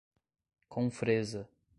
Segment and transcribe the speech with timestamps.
[0.67, 1.47] Confresa